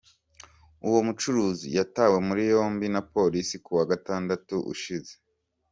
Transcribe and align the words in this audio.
Uyu 0.87 1.05
mucuruzi 1.07 1.67
yatawe 1.77 2.17
muri 2.27 2.41
yombi 2.51 2.85
na 2.93 3.01
Polisi 3.13 3.55
kuwa 3.65 3.83
Gatandatu 3.91 4.55
ushize. 4.73 5.13